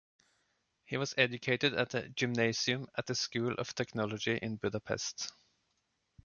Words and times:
He 0.85 0.97
was 0.97 1.13
educated 1.15 1.75
at 1.75 1.91
the 1.91 2.09
gymnasium 2.09 2.81
and 2.85 2.89
at 2.97 3.05
the 3.05 3.13
school 3.13 3.51
of 3.59 3.75
technology 3.75 4.35
in 4.41 4.55
Budapest. 4.55 5.31